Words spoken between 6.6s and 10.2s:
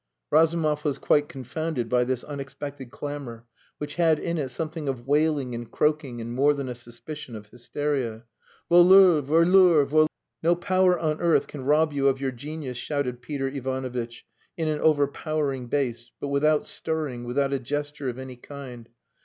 a suspicion of hysteria. "Voleurs! Voleurs! Vol...."